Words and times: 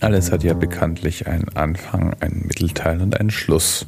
Alles 0.00 0.32
hat 0.32 0.42
ja 0.42 0.54
bekanntlich 0.54 1.26
einen 1.26 1.50
Anfang, 1.50 2.14
einen 2.20 2.46
Mittelteil 2.46 3.02
und 3.02 3.20
einen 3.20 3.30
Schluss. 3.30 3.84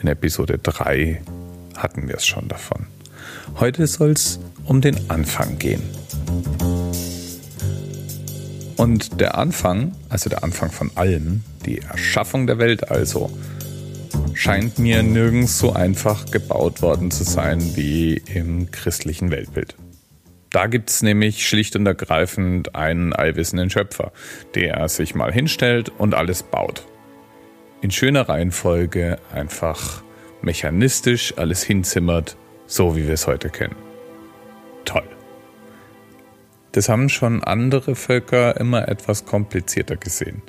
In 0.00 0.08
Episode 0.08 0.58
3 0.58 1.20
hatten 1.76 2.08
wir 2.08 2.14
es 2.14 2.24
schon 2.24 2.48
davon. 2.48 2.86
Heute 3.60 3.86
soll 3.86 4.12
es 4.12 4.40
um 4.64 4.80
den 4.80 5.10
Anfang 5.10 5.58
gehen. 5.58 5.82
Und 8.78 9.20
der 9.20 9.36
Anfang, 9.36 9.92
also 10.08 10.30
der 10.30 10.42
Anfang 10.44 10.70
von 10.70 10.90
allem, 10.94 11.42
die 11.66 11.80
Erschaffung 11.80 12.46
der 12.46 12.56
Welt 12.56 12.90
also, 12.90 13.30
scheint 14.32 14.78
mir 14.78 15.02
nirgends 15.02 15.58
so 15.58 15.74
einfach 15.74 16.24
gebaut 16.30 16.80
worden 16.80 17.10
zu 17.10 17.22
sein 17.22 17.76
wie 17.76 18.14
im 18.14 18.70
christlichen 18.70 19.30
Weltbild. 19.30 19.74
Da 20.54 20.68
gibt 20.68 20.88
es 20.88 21.02
nämlich 21.02 21.48
schlicht 21.48 21.74
und 21.74 21.84
ergreifend 21.84 22.76
einen 22.76 23.12
allwissenden 23.12 23.70
Schöpfer, 23.70 24.12
der 24.54 24.88
sich 24.88 25.16
mal 25.16 25.32
hinstellt 25.32 25.88
und 25.98 26.14
alles 26.14 26.44
baut. 26.44 26.86
In 27.80 27.90
schöner 27.90 28.28
Reihenfolge 28.28 29.18
einfach 29.32 30.04
mechanistisch 30.42 31.34
alles 31.38 31.64
hinzimmert, 31.64 32.36
so 32.68 32.94
wie 32.94 33.08
wir 33.08 33.14
es 33.14 33.26
heute 33.26 33.50
kennen. 33.50 33.74
Toll. 34.84 35.02
Das 36.70 36.88
haben 36.88 37.08
schon 37.08 37.42
andere 37.42 37.96
Völker 37.96 38.56
immer 38.60 38.86
etwas 38.86 39.24
komplizierter 39.24 39.96
gesehen. 39.96 40.40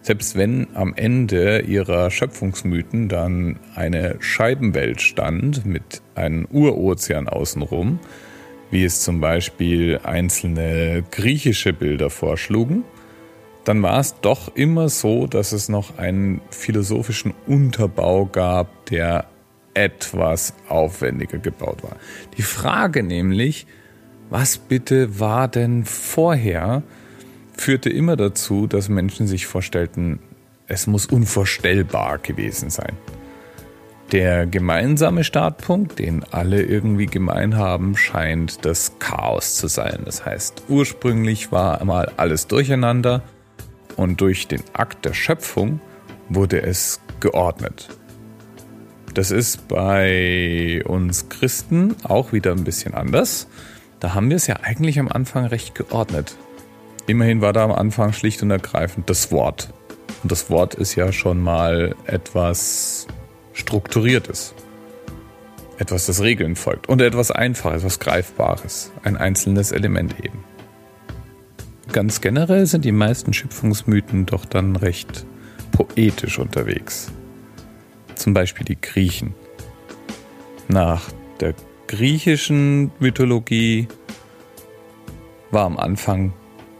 Selbst 0.00 0.36
wenn 0.36 0.68
am 0.74 0.94
Ende 0.94 1.62
ihrer 1.62 2.12
Schöpfungsmythen 2.12 3.08
dann 3.08 3.58
eine 3.74 4.14
Scheibenwelt 4.20 5.02
stand 5.02 5.66
mit 5.66 6.02
einem 6.14 6.46
Urozean 6.52 7.28
außenrum, 7.28 7.98
wie 8.70 8.84
es 8.84 9.00
zum 9.02 9.20
Beispiel 9.20 10.00
einzelne 10.02 11.04
griechische 11.10 11.72
Bilder 11.72 12.10
vorschlugen, 12.10 12.84
dann 13.64 13.82
war 13.82 14.00
es 14.00 14.20
doch 14.20 14.54
immer 14.54 14.88
so, 14.88 15.26
dass 15.26 15.52
es 15.52 15.68
noch 15.68 15.98
einen 15.98 16.40
philosophischen 16.50 17.34
Unterbau 17.46 18.26
gab, 18.26 18.86
der 18.86 19.26
etwas 19.74 20.54
aufwendiger 20.68 21.38
gebaut 21.38 21.82
war. 21.82 21.96
Die 22.36 22.42
Frage 22.42 23.02
nämlich, 23.02 23.66
was 24.30 24.58
bitte 24.58 25.20
war 25.20 25.48
denn 25.48 25.84
vorher, 25.84 26.82
führte 27.56 27.90
immer 27.90 28.16
dazu, 28.16 28.66
dass 28.66 28.88
Menschen 28.88 29.26
sich 29.26 29.46
vorstellten, 29.46 30.20
es 30.66 30.86
muss 30.86 31.06
unvorstellbar 31.06 32.18
gewesen 32.18 32.70
sein. 32.70 32.96
Der 34.12 34.44
gemeinsame 34.46 35.22
Startpunkt, 35.22 36.00
den 36.00 36.24
alle 36.32 36.62
irgendwie 36.62 37.06
gemein 37.06 37.56
haben, 37.56 37.96
scheint 37.96 38.64
das 38.64 38.98
Chaos 38.98 39.54
zu 39.54 39.68
sein. 39.68 40.00
Das 40.04 40.26
heißt, 40.26 40.64
ursprünglich 40.68 41.52
war 41.52 41.80
einmal 41.80 42.10
alles 42.16 42.48
durcheinander 42.48 43.22
und 43.96 44.20
durch 44.20 44.48
den 44.48 44.62
Akt 44.72 45.04
der 45.04 45.14
Schöpfung 45.14 45.80
wurde 46.28 46.60
es 46.60 47.00
geordnet. 47.20 47.88
Das 49.14 49.30
ist 49.30 49.68
bei 49.68 50.82
uns 50.86 51.28
Christen 51.28 51.94
auch 52.02 52.32
wieder 52.32 52.50
ein 52.50 52.64
bisschen 52.64 52.94
anders. 52.94 53.46
Da 54.00 54.14
haben 54.14 54.28
wir 54.28 54.36
es 54.36 54.48
ja 54.48 54.56
eigentlich 54.62 54.98
am 54.98 55.08
Anfang 55.08 55.46
recht 55.46 55.76
geordnet. 55.76 56.36
Immerhin 57.06 57.40
war 57.42 57.52
da 57.52 57.62
am 57.62 57.72
Anfang 57.72 58.12
schlicht 58.12 58.42
und 58.42 58.50
ergreifend 58.50 59.08
das 59.08 59.30
Wort. 59.30 59.72
Und 60.24 60.32
das 60.32 60.50
Wort 60.50 60.74
ist 60.74 60.96
ja 60.96 61.12
schon 61.12 61.40
mal 61.40 61.94
etwas 62.06 63.06
Strukturiertes. 63.52 64.54
Etwas, 65.78 66.06
das 66.06 66.22
Regeln 66.22 66.56
folgt. 66.56 66.88
Und 66.88 67.00
etwas 67.00 67.30
Einfaches, 67.30 67.82
etwas 67.82 68.00
Greifbares. 68.00 68.92
Ein 69.02 69.16
einzelnes 69.16 69.72
Element 69.72 70.14
eben. 70.22 70.44
Ganz 71.92 72.20
generell 72.20 72.66
sind 72.66 72.84
die 72.84 72.92
meisten 72.92 73.32
Schöpfungsmythen 73.32 74.26
doch 74.26 74.44
dann 74.44 74.76
recht 74.76 75.26
poetisch 75.72 76.38
unterwegs. 76.38 77.10
Zum 78.14 78.34
Beispiel 78.34 78.64
die 78.64 78.80
Griechen. 78.80 79.34
Nach 80.68 81.10
der 81.40 81.54
griechischen 81.88 82.92
Mythologie 83.00 83.88
war 85.50 85.64
am 85.64 85.78
Anfang 85.78 86.32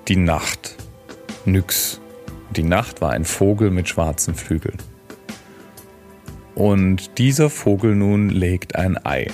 die 0.06 0.16
Nacht. 0.16 0.76
Nyx. 1.44 2.00
Die 2.54 2.62
Nacht 2.62 3.00
war 3.00 3.10
ein 3.10 3.24
Vogel 3.24 3.70
mit 3.70 3.88
schwarzen 3.88 4.34
Flügeln. 4.34 4.76
Und 6.60 7.16
dieser 7.16 7.48
Vogel 7.48 7.94
nun 7.94 8.28
legt 8.28 8.76
ein 8.76 8.98
Ei. 9.06 9.28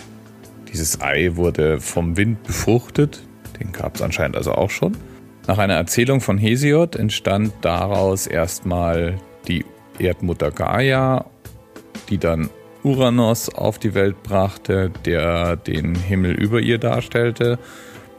Dieses 0.73 1.01
Ei 1.01 1.35
wurde 1.35 1.81
vom 1.81 2.17
Wind 2.17 2.45
befruchtet, 2.45 3.21
den 3.59 3.73
gab 3.73 3.97
es 3.97 4.03
anscheinend 4.03 4.37
also 4.37 4.53
auch 4.53 4.71
schon. 4.71 4.97
Nach 5.49 5.59
einer 5.59 5.75
Erzählung 5.75 6.21
von 6.21 6.39
Hesiod 6.39 6.95
entstand 6.95 7.53
daraus 7.63 8.29
erstmal 8.29 9.19
die 9.49 9.65
Erdmutter 9.99 10.53
Gaia, 10.53 11.25
die 12.11 12.19
dann 12.19 12.49
Uranus 12.85 13.49
auf 13.49 13.81
die 13.81 13.95
Welt 13.95 14.23
brachte, 14.23 14.93
der 15.05 15.57
den 15.57 15.97
Himmel 15.97 16.31
über 16.31 16.61
ihr 16.61 16.79
darstellte, 16.79 17.59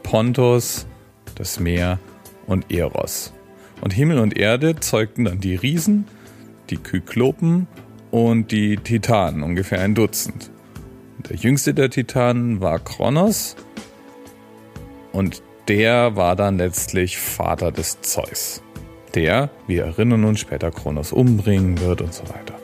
Pontus, 0.02 0.86
das 1.34 1.58
Meer 1.58 1.98
und 2.46 2.70
Eros. 2.70 3.32
Und 3.80 3.94
Himmel 3.94 4.18
und 4.18 4.36
Erde 4.36 4.76
zeugten 4.76 5.24
dann 5.24 5.40
die 5.40 5.54
Riesen, 5.54 6.04
die 6.68 6.76
Kyklopen 6.76 7.68
und 8.10 8.52
die 8.52 8.76
Titanen, 8.76 9.42
ungefähr 9.42 9.80
ein 9.80 9.94
Dutzend. 9.94 10.50
Der 11.28 11.36
jüngste 11.36 11.74
der 11.74 11.90
Titanen 11.90 12.60
war 12.60 12.78
Kronos 12.78 13.56
und 15.12 15.42
der 15.68 16.16
war 16.16 16.36
dann 16.36 16.58
letztlich 16.58 17.18
Vater 17.18 17.72
des 17.72 18.00
Zeus. 18.00 18.62
Der, 19.14 19.50
wir 19.66 19.84
erinnern 19.84 20.24
uns, 20.24 20.40
später 20.40 20.70
Kronos 20.70 21.12
umbringen 21.12 21.80
wird 21.80 22.00
und 22.00 22.14
so 22.14 22.22
weiter. 22.24 22.54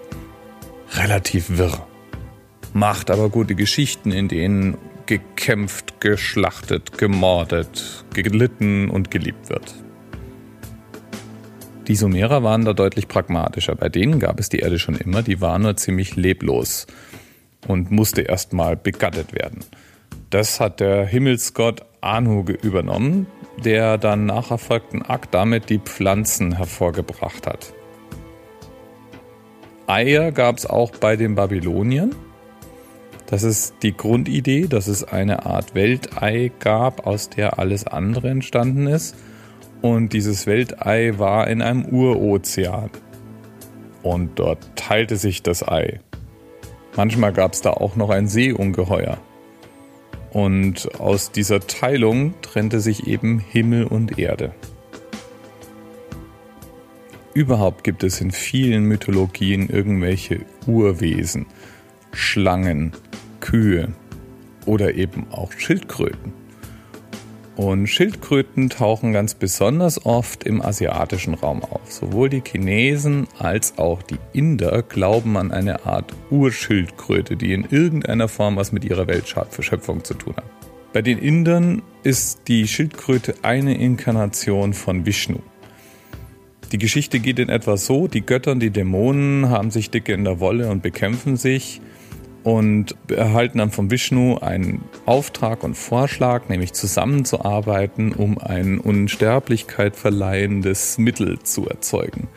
Relativ 0.92 1.58
wirr. 1.58 1.86
Macht 2.72 3.10
aber 3.10 3.28
gute 3.28 3.54
Geschichten, 3.54 4.10
in 4.10 4.28
denen 4.28 4.78
gekämpft, 5.06 6.00
geschlachtet, 6.00 6.96
gemordet, 6.98 8.04
gelitten 8.14 8.88
und 8.90 9.10
geliebt 9.10 9.50
wird. 9.50 9.74
Die 11.86 11.96
Sumerer 11.96 12.42
waren 12.42 12.64
da 12.64 12.72
deutlich 12.72 13.08
pragmatischer. 13.08 13.74
Bei 13.74 13.90
denen 13.90 14.18
gab 14.18 14.40
es 14.40 14.48
die 14.48 14.60
Erde 14.60 14.78
schon 14.78 14.96
immer, 14.96 15.22
die 15.22 15.40
war 15.40 15.58
nur 15.58 15.76
ziemlich 15.76 16.16
leblos 16.16 16.86
und 17.68 17.90
musste 17.90 18.22
erstmal 18.22 18.76
begattet 18.76 19.34
werden. 19.34 19.64
Das 20.30 20.60
hat 20.60 20.80
der 20.80 21.04
Himmelsgott 21.06 21.82
Anu 22.00 22.44
übernommen, 22.62 23.26
der 23.62 23.98
dann 23.98 24.26
nach 24.26 24.50
erfolgten 24.50 25.02
Akt 25.02 25.34
damit 25.34 25.70
die 25.70 25.78
Pflanzen 25.78 26.56
hervorgebracht 26.56 27.46
hat. 27.46 27.72
Eier 29.86 30.32
gab 30.32 30.56
es 30.56 30.66
auch 30.66 30.90
bei 30.92 31.16
den 31.16 31.34
Babyloniern. 31.34 32.14
Das 33.26 33.42
ist 33.42 33.74
die 33.82 33.96
Grundidee, 33.96 34.66
dass 34.66 34.86
es 34.86 35.04
eine 35.04 35.44
Art 35.46 35.74
Weltei 35.74 36.50
gab, 36.58 37.06
aus 37.06 37.28
der 37.28 37.58
alles 37.58 37.86
andere 37.86 38.30
entstanden 38.30 38.86
ist. 38.86 39.14
Und 39.84 40.14
dieses 40.14 40.46
Weltei 40.46 41.18
war 41.18 41.46
in 41.46 41.60
einem 41.60 41.84
Urozean. 41.84 42.88
Und 44.02 44.38
dort 44.38 44.58
teilte 44.76 45.16
sich 45.16 45.42
das 45.42 45.62
Ei. 45.62 46.00
Manchmal 46.96 47.34
gab 47.34 47.52
es 47.52 47.60
da 47.60 47.72
auch 47.72 47.94
noch 47.94 48.08
ein 48.08 48.26
Seeungeheuer. 48.26 49.18
Und 50.32 50.98
aus 50.98 51.32
dieser 51.32 51.60
Teilung 51.60 52.32
trennte 52.40 52.80
sich 52.80 53.06
eben 53.06 53.40
Himmel 53.40 53.84
und 53.84 54.18
Erde. 54.18 54.54
Überhaupt 57.34 57.84
gibt 57.84 58.04
es 58.04 58.22
in 58.22 58.30
vielen 58.30 58.84
Mythologien 58.84 59.68
irgendwelche 59.68 60.46
Urwesen, 60.66 61.44
Schlangen, 62.10 62.92
Kühe 63.40 63.92
oder 64.64 64.94
eben 64.94 65.26
auch 65.30 65.52
Schildkröten. 65.52 66.43
Und 67.56 67.86
Schildkröten 67.86 68.68
tauchen 68.68 69.12
ganz 69.12 69.34
besonders 69.34 70.04
oft 70.04 70.42
im 70.42 70.60
asiatischen 70.60 71.34
Raum 71.34 71.62
auf. 71.62 71.92
Sowohl 71.92 72.28
die 72.28 72.42
Chinesen 72.44 73.28
als 73.38 73.78
auch 73.78 74.02
die 74.02 74.18
Inder 74.32 74.82
glauben 74.82 75.36
an 75.36 75.52
eine 75.52 75.86
Art 75.86 76.12
Urschildkröte, 76.30 77.36
die 77.36 77.52
in 77.52 77.64
irgendeiner 77.70 78.26
Form 78.26 78.56
was 78.56 78.72
mit 78.72 78.84
ihrer 78.84 79.06
Weltschöpfung 79.06 80.02
zu 80.02 80.14
tun 80.14 80.34
hat. 80.36 80.44
Bei 80.92 81.00
den 81.00 81.18
Indern 81.18 81.82
ist 82.02 82.40
die 82.48 82.66
Schildkröte 82.66 83.34
eine 83.42 83.78
Inkarnation 83.78 84.74
von 84.74 85.06
Vishnu. 85.06 85.38
Die 86.72 86.78
Geschichte 86.78 87.20
geht 87.20 87.38
in 87.38 87.50
etwa 87.50 87.76
so, 87.76 88.08
die 88.08 88.26
Götter 88.26 88.50
und 88.50 88.60
die 88.60 88.70
Dämonen 88.70 89.48
haben 89.48 89.70
sich 89.70 89.90
dicke 89.90 90.12
in 90.12 90.24
der 90.24 90.40
Wolle 90.40 90.70
und 90.70 90.82
bekämpfen 90.82 91.36
sich 91.36 91.80
und 92.44 92.94
erhalten 93.08 93.58
dann 93.58 93.70
vom 93.70 93.90
Vishnu 93.90 94.36
einen 94.36 94.84
Auftrag 95.06 95.64
und 95.64 95.74
Vorschlag, 95.74 96.48
nämlich 96.48 96.74
zusammenzuarbeiten, 96.74 98.12
um 98.12 98.38
ein 98.38 98.78
Unsterblichkeit 98.78 99.96
verleihendes 99.96 100.98
Mittel 100.98 101.40
zu 101.42 101.66
erzeugen. 101.66 102.28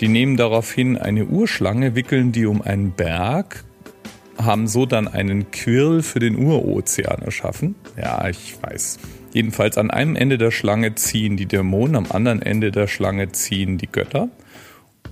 Die 0.00 0.08
nehmen 0.08 0.36
daraufhin 0.36 0.96
eine 0.96 1.26
Urschlange, 1.26 1.94
wickeln 1.94 2.32
die 2.32 2.46
um 2.46 2.62
einen 2.62 2.92
Berg, 2.92 3.64
haben 4.38 4.66
so 4.68 4.86
dann 4.86 5.06
einen 5.06 5.50
Quirl 5.50 6.02
für 6.02 6.18
den 6.18 6.36
Urozean 6.36 7.22
erschaffen. 7.22 7.74
Ja, 7.96 8.26
ich 8.28 8.56
weiß. 8.62 8.98
Jedenfalls 9.32 9.76
an 9.76 9.90
einem 9.90 10.16
Ende 10.16 10.38
der 10.38 10.50
Schlange 10.50 10.94
ziehen 10.94 11.36
die 11.36 11.46
Dämonen, 11.46 11.96
am 11.96 12.06
anderen 12.10 12.40
Ende 12.40 12.72
der 12.72 12.86
Schlange 12.86 13.32
ziehen 13.32 13.76
die 13.76 13.86
Götter 13.86 14.30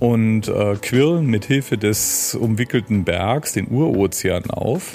und 0.05 0.47
äh, 0.49 0.75
quirlen 0.79 1.25
mit 1.25 1.45
Hilfe 1.45 1.79
des 1.79 2.35
umwickelten 2.35 3.05
Bergs 3.05 3.53
den 3.53 3.67
Urozean 3.67 4.51
auf, 4.51 4.93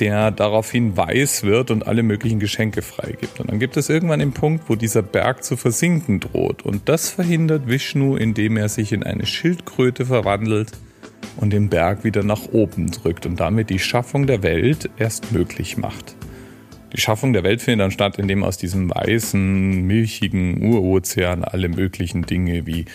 der 0.00 0.32
daraufhin 0.32 0.96
weiß 0.96 1.44
wird 1.44 1.70
und 1.70 1.86
alle 1.86 2.02
möglichen 2.02 2.40
Geschenke 2.40 2.82
freigibt. 2.82 3.38
Und 3.38 3.48
dann 3.50 3.60
gibt 3.60 3.76
es 3.76 3.88
irgendwann 3.88 4.18
den 4.18 4.32
Punkt, 4.32 4.68
wo 4.68 4.74
dieser 4.74 5.02
Berg 5.02 5.44
zu 5.44 5.56
versinken 5.56 6.18
droht. 6.18 6.62
Und 6.62 6.88
das 6.88 7.10
verhindert 7.10 7.68
Vishnu, 7.68 8.16
indem 8.16 8.56
er 8.56 8.68
sich 8.68 8.90
in 8.92 9.04
eine 9.04 9.24
Schildkröte 9.24 10.04
verwandelt 10.06 10.72
und 11.36 11.52
den 11.52 11.68
Berg 11.68 12.02
wieder 12.02 12.24
nach 12.24 12.48
oben 12.50 12.90
drückt 12.90 13.26
und 13.26 13.38
damit 13.38 13.70
die 13.70 13.78
Schaffung 13.78 14.26
der 14.26 14.42
Welt 14.42 14.90
erst 14.96 15.30
möglich 15.30 15.76
macht. 15.76 16.16
Die 16.92 17.00
Schaffung 17.00 17.32
der 17.32 17.44
Welt 17.44 17.62
findet 17.62 17.84
dann 17.84 17.90
statt, 17.92 18.18
indem 18.18 18.42
aus 18.42 18.56
diesem 18.56 18.90
weißen, 18.90 19.86
milchigen 19.86 20.60
Urozean 20.60 21.44
alle 21.44 21.68
möglichen 21.68 22.22
Dinge 22.22 22.66
wie 22.66 22.86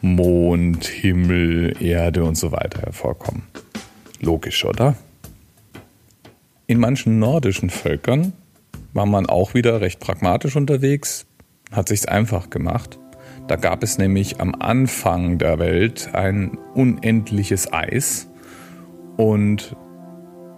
Mond, 0.00 0.84
Himmel, 0.84 1.76
Erde 1.82 2.24
und 2.24 2.36
so 2.36 2.52
weiter 2.52 2.82
hervorkommen. 2.82 3.42
Logisch, 4.20 4.64
oder? 4.64 4.94
In 6.66 6.78
manchen 6.78 7.18
nordischen 7.18 7.70
Völkern 7.70 8.32
war 8.92 9.06
man 9.06 9.26
auch 9.26 9.54
wieder 9.54 9.80
recht 9.80 10.00
pragmatisch 10.00 10.56
unterwegs, 10.56 11.26
hat 11.70 11.88
sich's 11.88 12.06
einfach 12.06 12.50
gemacht. 12.50 12.98
Da 13.46 13.56
gab 13.56 13.82
es 13.82 13.98
nämlich 13.98 14.40
am 14.40 14.54
Anfang 14.54 15.38
der 15.38 15.58
Welt 15.58 16.10
ein 16.12 16.58
unendliches 16.74 17.72
Eis 17.72 18.28
und 19.16 19.76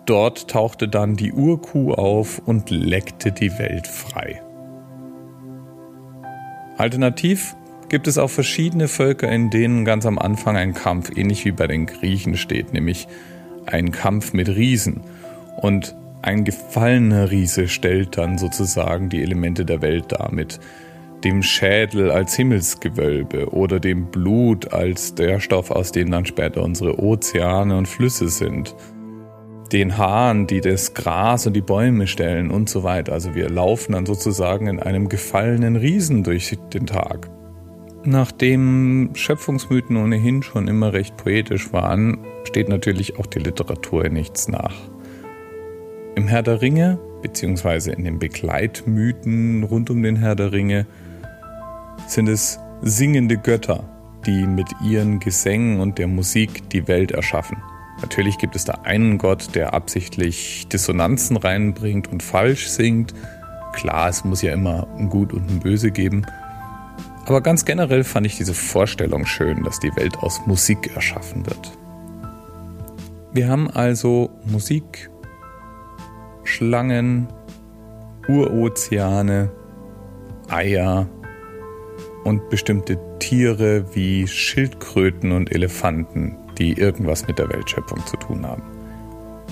Dort 0.08 0.48
tauchte 0.48 0.88
dann 0.88 1.16
die 1.16 1.34
Urkuh 1.34 1.92
auf 1.92 2.38
und 2.38 2.70
leckte 2.70 3.30
die 3.30 3.50
Welt 3.58 3.86
frei. 3.86 4.40
Alternativ 6.78 7.54
gibt 7.88 8.06
es 8.06 8.18
auch 8.18 8.30
verschiedene 8.30 8.88
Völker, 8.88 9.30
in 9.30 9.50
denen 9.50 9.84
ganz 9.84 10.06
am 10.06 10.18
Anfang 10.18 10.56
ein 10.56 10.74
Kampf, 10.74 11.10
ähnlich 11.16 11.44
wie 11.44 11.52
bei 11.52 11.66
den 11.66 11.86
Griechen 11.86 12.36
steht, 12.36 12.72
nämlich 12.72 13.08
ein 13.66 13.90
Kampf 13.92 14.32
mit 14.32 14.48
Riesen. 14.48 15.02
Und 15.56 15.94
ein 16.22 16.44
gefallener 16.44 17.30
Riese 17.30 17.68
stellt 17.68 18.18
dann 18.18 18.38
sozusagen 18.38 19.08
die 19.08 19.22
Elemente 19.22 19.64
der 19.64 19.82
Welt 19.82 20.06
dar 20.08 20.32
mit 20.32 20.60
dem 21.24 21.42
Schädel 21.42 22.10
als 22.10 22.34
Himmelsgewölbe 22.34 23.52
oder 23.52 23.80
dem 23.80 24.06
Blut 24.06 24.72
als 24.72 25.14
der 25.14 25.40
Stoff, 25.40 25.70
aus 25.70 25.90
dem 25.90 26.10
dann 26.10 26.26
später 26.26 26.62
unsere 26.62 26.98
Ozeane 26.98 27.76
und 27.76 27.88
Flüsse 27.88 28.28
sind 28.28 28.74
den 29.72 29.98
Haaren, 29.98 30.46
die 30.46 30.60
das 30.60 30.94
Gras 30.94 31.46
und 31.46 31.52
die 31.54 31.60
Bäume 31.60 32.06
stellen 32.06 32.50
und 32.50 32.70
so 32.70 32.84
weiter. 32.84 33.12
Also 33.12 33.34
wir 33.34 33.50
laufen 33.50 33.92
dann 33.92 34.06
sozusagen 34.06 34.66
in 34.66 34.80
einem 34.80 35.08
gefallenen 35.08 35.76
Riesen 35.76 36.24
durch 36.24 36.56
den 36.72 36.86
Tag. 36.86 37.28
Nachdem 38.10 39.10
Schöpfungsmythen 39.12 39.98
ohnehin 39.98 40.42
schon 40.42 40.66
immer 40.66 40.94
recht 40.94 41.18
poetisch 41.18 41.74
waren, 41.74 42.16
steht 42.44 42.70
natürlich 42.70 43.18
auch 43.18 43.26
die 43.26 43.38
Literatur 43.38 44.06
in 44.06 44.14
nichts 44.14 44.48
nach. 44.48 44.74
Im 46.14 46.26
Herr 46.26 46.42
der 46.42 46.62
Ringe, 46.62 46.98
beziehungsweise 47.20 47.92
in 47.92 48.04
den 48.04 48.18
Begleitmythen 48.18 49.62
rund 49.62 49.90
um 49.90 50.02
den 50.02 50.16
Herr 50.16 50.36
der 50.36 50.52
Ringe, 50.52 50.86
sind 52.06 52.30
es 52.30 52.58
singende 52.80 53.36
Götter, 53.36 53.84
die 54.24 54.46
mit 54.46 54.68
ihren 54.82 55.20
Gesängen 55.20 55.78
und 55.78 55.98
der 55.98 56.08
Musik 56.08 56.70
die 56.70 56.88
Welt 56.88 57.10
erschaffen. 57.10 57.58
Natürlich 58.00 58.38
gibt 58.38 58.56
es 58.56 58.64
da 58.64 58.72
einen 58.84 59.18
Gott, 59.18 59.54
der 59.54 59.74
absichtlich 59.74 60.66
Dissonanzen 60.68 61.36
reinbringt 61.36 62.10
und 62.10 62.22
falsch 62.22 62.68
singt. 62.68 63.12
Klar, 63.74 64.08
es 64.08 64.24
muss 64.24 64.40
ja 64.40 64.54
immer 64.54 64.88
ein 64.96 65.10
Gut 65.10 65.34
und 65.34 65.50
ein 65.50 65.60
Böse 65.60 65.90
geben. 65.90 66.24
Aber 67.28 67.42
ganz 67.42 67.66
generell 67.66 68.04
fand 68.04 68.24
ich 68.24 68.38
diese 68.38 68.54
Vorstellung 68.54 69.26
schön, 69.26 69.62
dass 69.62 69.78
die 69.78 69.94
Welt 69.96 70.16
aus 70.20 70.40
Musik 70.46 70.96
erschaffen 70.96 71.44
wird. 71.44 71.76
Wir 73.34 73.48
haben 73.48 73.68
also 73.70 74.30
Musik, 74.46 75.10
Schlangen, 76.44 77.28
Urozeane, 78.28 79.50
Eier 80.48 81.06
und 82.24 82.48
bestimmte 82.48 82.98
Tiere 83.18 83.94
wie 83.94 84.26
Schildkröten 84.26 85.32
und 85.32 85.52
Elefanten, 85.52 86.34
die 86.56 86.72
irgendwas 86.72 87.26
mit 87.26 87.38
der 87.38 87.50
Weltschöpfung 87.50 88.06
zu 88.06 88.16
tun 88.16 88.46
haben. 88.46 88.62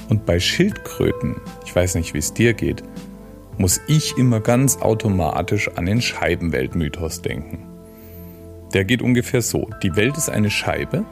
Und 0.08 0.24
bei 0.24 0.40
Schildkröten, 0.40 1.36
ich 1.66 1.76
weiß 1.76 1.96
nicht, 1.96 2.14
wie 2.14 2.18
es 2.20 2.32
dir 2.32 2.54
geht, 2.54 2.82
muss 3.58 3.80
ich 3.88 4.16
immer 4.16 4.40
ganz 4.40 4.78
automatisch 4.78 5.70
an 5.76 5.86
den 5.86 6.00
Scheibenweltmythos 6.00 7.22
denken. 7.22 7.66
Der 8.74 8.84
geht 8.84 9.02
ungefähr 9.02 9.42
so. 9.42 9.70
Die 9.82 9.96
Welt 9.96 10.16
ist 10.16 10.28
eine 10.28 10.50
Scheibe 10.50 11.04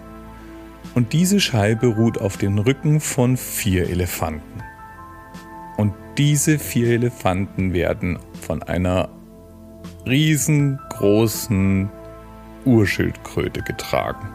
und 0.95 1.13
diese 1.13 1.41
Scheibe 1.41 1.89
ruht 1.89 2.21
auf 2.21 2.37
den 2.37 2.59
Rücken 2.59 3.01
von 3.01 3.37
vier 3.37 3.89
Elefanten. 3.89 4.63
Und 5.77 5.95
diese 6.19 6.59
vier 6.59 6.89
Elefanten 6.89 7.73
werden 7.73 8.19
von 8.41 8.63
einer 8.63 9.09
riesengroßen 10.07 11.89
Urschildkröte 12.65 13.63
getragen 13.63 14.29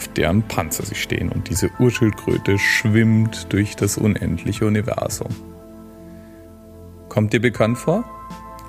auf 0.00 0.08
deren 0.14 0.42
Panzer 0.42 0.86
sie 0.86 0.94
stehen 0.94 1.28
und 1.28 1.50
diese 1.50 1.70
Urschildkröte 1.78 2.58
schwimmt 2.58 3.52
durch 3.52 3.76
das 3.76 3.98
unendliche 3.98 4.64
Universum. 4.64 5.28
Kommt 7.10 7.32
dir 7.32 7.40
bekannt 7.40 7.76
vor? 7.76 8.04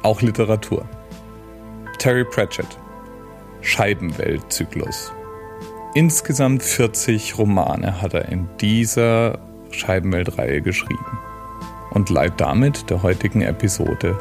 Auch 0.02 0.22
Literatur. 0.22 0.84
Terry 2.00 2.26
Pratchett. 2.26 2.68
Scheibenweltzyklus. 3.62 5.14
Insgesamt 5.94 6.64
40 6.64 7.38
Romane 7.38 8.02
hat 8.02 8.16
er 8.16 8.28
in 8.30 8.50
dieser 8.60 9.40
Scheibenweltreihe 9.70 10.62
geschrieben 10.62 11.20
und 11.92 12.10
leiht 12.10 12.34
damit 12.42 12.90
der 12.90 13.04
heutigen 13.04 13.44
Episode 13.44 14.20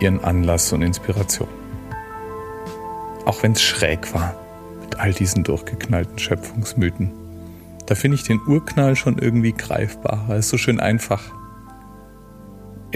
ihren 0.00 0.22
Anlass 0.24 0.72
und 0.72 0.82
Inspiration. 0.82 1.48
Auch 3.24 3.42
wenn 3.44 3.52
es 3.52 3.62
schräg 3.62 4.12
war 4.12 4.34
all 4.98 5.12
diesen 5.12 5.44
durchgeknallten 5.44 6.18
Schöpfungsmythen. 6.18 7.12
Da 7.86 7.94
finde 7.94 8.16
ich 8.16 8.24
den 8.24 8.40
Urknall 8.46 8.96
schon 8.96 9.18
irgendwie 9.18 9.52
greifbarer. 9.52 10.30
Er 10.30 10.36
ist 10.38 10.48
so 10.48 10.58
schön 10.58 10.80
einfach. 10.80 11.22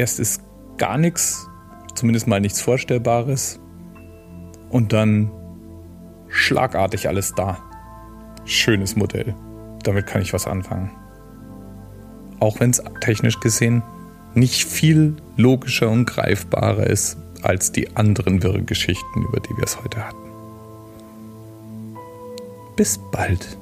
Erst 0.01 0.19
ist 0.19 0.41
gar 0.79 0.97
nichts, 0.97 1.47
zumindest 1.95 2.27
mal 2.27 2.41
nichts 2.41 2.63
Vorstellbares. 2.63 3.61
Und 4.71 4.95
dann 4.95 5.31
schlagartig 6.29 7.07
alles 7.07 7.35
da. 7.35 7.59
Schönes 8.47 8.97
Modell. 8.97 9.35
Damit 9.83 10.07
kann 10.07 10.23
ich 10.23 10.33
was 10.33 10.47
anfangen. 10.47 10.91
Auch 12.39 12.61
wenn 12.61 12.71
es 12.71 12.83
technisch 13.03 13.41
gesehen 13.41 13.83
nicht 14.33 14.65
viel 14.65 15.17
logischer 15.37 15.91
und 15.91 16.07
greifbarer 16.07 16.87
ist 16.87 17.19
als 17.43 17.71
die 17.71 17.95
anderen 17.95 18.43
wirren 18.43 18.65
Geschichten, 18.65 19.25
über 19.29 19.41
die 19.41 19.55
wir 19.55 19.65
es 19.65 19.83
heute 19.83 20.07
hatten. 20.07 20.31
Bis 22.75 22.99
bald. 23.13 23.60